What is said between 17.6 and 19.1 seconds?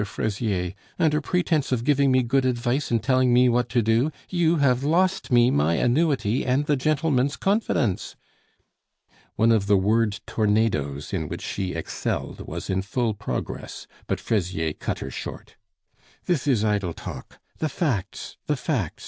facts, the facts!